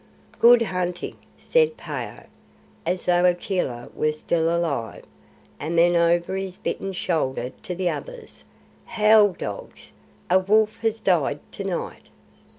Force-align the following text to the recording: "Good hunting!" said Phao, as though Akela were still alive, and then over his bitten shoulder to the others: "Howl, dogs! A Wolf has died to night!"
"Good 0.39 0.63
hunting!" 0.63 1.15
said 1.37 1.73
Phao, 1.77 2.23
as 2.87 3.05
though 3.05 3.23
Akela 3.23 3.89
were 3.93 4.13
still 4.13 4.49
alive, 4.49 5.03
and 5.59 5.77
then 5.77 5.95
over 5.95 6.35
his 6.35 6.57
bitten 6.57 6.91
shoulder 6.91 7.51
to 7.61 7.75
the 7.75 7.91
others: 7.91 8.43
"Howl, 8.85 9.33
dogs! 9.33 9.91
A 10.27 10.39
Wolf 10.39 10.79
has 10.79 10.99
died 10.99 11.39
to 11.51 11.63
night!" 11.65 12.07